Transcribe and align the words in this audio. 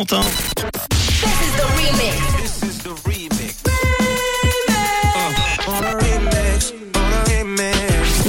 This 0.00 0.12
is 0.12 1.56
the 1.56 1.64
remix. 1.74 2.27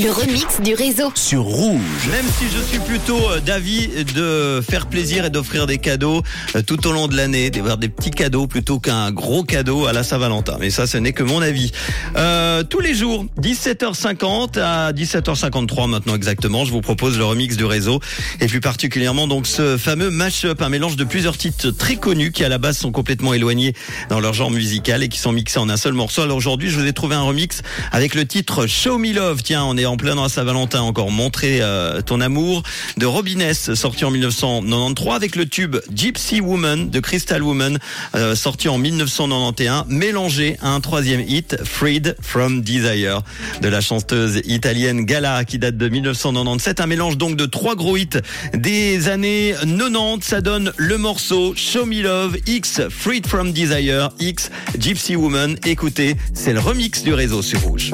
Le 0.02 0.12
remix 0.12 0.62
du 0.62 0.76
réseau. 0.76 1.12
Sur 1.14 1.42
Rouge. 1.42 2.08
Même 2.10 2.26
si 2.38 2.46
je 2.56 2.62
suis 2.64 2.80
plutôt 2.80 3.20
euh, 3.32 3.42
d'avis 3.42 3.90
de 4.16 4.62
faire 4.62 4.88
plaisir 4.88 5.26
et 5.26 5.30
d'offrir 5.30 5.68
des 5.68 5.78
cadeaux 5.78 6.24
euh, 6.56 6.62
tout 6.62 6.88
au 6.88 6.94
long 6.94 7.10
de 7.10 7.18
l'année, 7.18 7.50
d'avoir 7.50 7.78
des 7.78 7.90
petits 7.90 8.12
cadeaux 8.12 8.48
plutôt 8.48 8.80
qu'un 8.80 9.12
gros 9.12 9.44
cadeau 9.44 9.88
à 9.88 9.94
la 9.94 10.04
Saint-Valentin. 10.04 10.56
Mais 10.62 10.70
ça, 10.70 10.88
ce 10.88 10.98
n'est 10.98 11.12
que 11.12 11.24
mon 11.24 11.42
avis. 11.42 11.74
Euh, 12.16 12.64
tous 12.64 12.80
les 12.80 12.94
jours, 12.94 13.26
17h50 13.42 14.58
à 14.60 14.94
17h53 14.94 15.90
maintenant 15.90 16.16
exactement, 16.16 16.64
je 16.64 16.72
vous 16.72 16.82
propose 16.82 17.18
le 17.18 17.26
remix 17.26 17.58
du 17.58 17.66
réseau 17.66 18.00
et 18.40 18.48
plus 18.48 18.62
particulièrement 18.62 19.28
donc 19.28 19.48
ce 19.48 19.76
fameux 19.76 20.12
mash-up, 20.12 20.62
un 20.62 20.70
mélange 20.70 20.96
de 20.96 21.04
plusieurs 21.04 21.38
titres 21.38 21.72
très 21.72 21.98
connus 21.98 22.32
qui 22.32 22.46
à 22.46 22.50
la 22.50 22.58
base 22.58 22.78
sont 22.78 22.92
complètement 22.92 23.34
éloignés 23.34 23.74
dans 24.10 24.22
leur 24.22 24.34
genre 24.34 24.52
musical 24.52 25.04
et 25.04 25.10
qui 25.10 25.20
sont 25.20 25.34
mixés 25.34 25.60
en 25.60 25.68
un 25.68 25.78
seul 25.78 25.94
morceau. 25.94 26.22
Alors 26.22 26.38
aujourd'hui, 26.38 26.70
je 26.70 26.80
vous 26.80 26.86
ai 26.86 26.94
trouvé 26.94 27.16
un 27.16 27.24
remix 27.24 27.64
avec 27.92 28.16
le 28.16 28.26
titre 28.26 28.66
Show 28.66 28.98
Me 28.98 29.12
Love. 29.14 29.44
Tiens, 29.44 29.66
on 29.66 29.76
est 29.76 29.89
en 29.90 29.98
plein 29.98 30.16
dans 30.16 30.24
la 30.24 30.30
Saint-Valentin 30.30 30.82
encore. 30.82 31.12
Montrer 31.12 31.60
euh, 31.62 32.02
ton 32.02 32.22
amour 32.22 32.64
de 32.98 33.06
Robines, 33.06 33.54
sorti 33.54 34.06
en 34.06 34.12
1993 34.12 35.16
avec 35.16 35.36
le 35.36 35.48
tube 35.48 35.78
Gypsy 35.94 36.42
Woman 36.42 36.90
de 36.90 37.00
Crystal 37.00 37.42
Woman, 37.42 37.80
euh, 38.16 38.36
sorti 38.36 38.70
en 38.70 38.78
1991, 38.78 39.86
mélangé 39.88 40.58
à 40.62 40.70
un 40.70 40.80
troisième 40.80 41.22
hit, 41.22 41.58
Freed 41.64 42.16
from 42.22 42.62
Desire, 42.62 43.22
de 43.62 43.68
la 43.68 43.82
chanteuse 43.82 44.42
italienne 44.46 45.06
Gala, 45.06 45.44
qui 45.44 45.58
date 45.58 45.78
de 45.78 45.90
1997. 45.90 46.80
Un 46.82 46.88
mélange 46.88 47.18
donc 47.18 47.36
de 47.36 47.46
trois 47.46 47.76
gros 47.76 47.98
hits 47.98 48.10
des 48.54 49.10
années 49.10 49.56
90. 49.62 50.20
Ça 50.22 50.42
donne 50.42 50.72
le 50.78 50.98
morceau 50.98 51.54
Show 51.56 51.86
Me 51.86 52.02
Love 52.04 52.38
X 52.46 52.82
Freed 52.90 53.26
from 53.26 53.52
Desire 53.52 54.10
X 54.20 54.52
Gypsy 54.78 55.16
Woman. 55.16 55.58
Écoutez, 55.66 56.16
c'est 56.34 56.54
le 56.54 56.60
remix 56.60 57.04
du 57.04 57.14
réseau 57.14 57.42
sur 57.42 57.60
Rouge. 57.62 57.92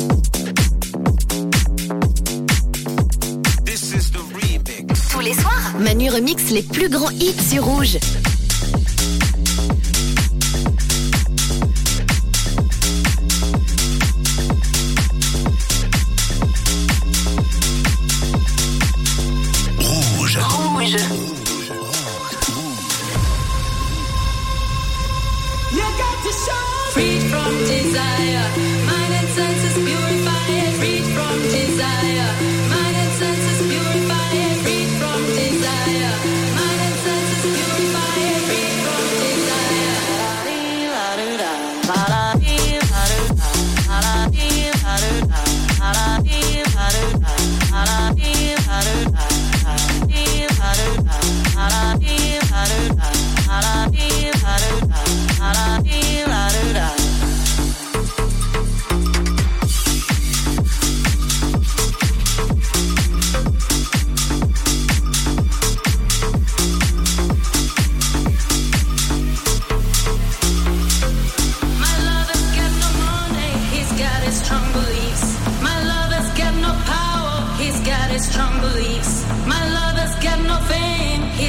Manu 5.80 6.09
remix 6.09 6.52
les 6.52 6.64
plus 6.64 6.90
grands 6.90 7.12
hits 7.12 7.42
sur 7.50 7.66
Rouge. 7.66 7.98
Rouge. 19.80 20.38
Rouge. 20.38 20.98
Freed 26.92 27.23
from 27.23 27.58
desire, 27.66 28.75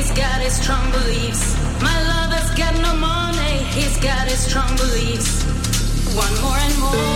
he's 0.07 0.17
got 0.17 0.41
his 0.41 0.55
strong 0.55 0.91
beliefs. 0.93 1.57
My 1.83 1.97
lover's 2.07 2.51
got 2.55 2.75
no 2.81 2.95
money, 2.95 3.65
he's 3.75 3.97
got 3.99 4.29
his 4.29 4.39
strong 4.39 4.71
beliefs. 4.77 5.43
One 6.15 6.35
more 6.43 6.57
and 6.57 6.79
more, 6.79 7.16